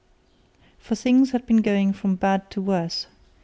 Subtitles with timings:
[0.79, 3.05] For things had been going from bad to worse.